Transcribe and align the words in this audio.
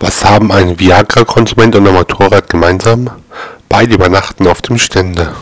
Was 0.00 0.24
haben 0.24 0.52
ein 0.52 0.78
Viagra-Konsument 0.78 1.74
und 1.74 1.88
ein 1.88 1.94
Motorrad 1.94 2.48
gemeinsam? 2.48 3.10
Beide 3.68 3.94
übernachten 3.94 4.46
auf 4.46 4.62
dem 4.62 4.78
Stände. 4.78 5.34